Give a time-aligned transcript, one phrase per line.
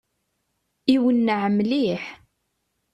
[0.93, 2.03] Iwenneɛ mliḥ!